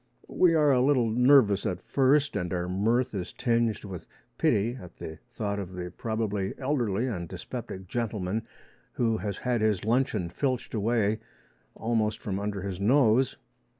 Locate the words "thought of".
5.29-5.73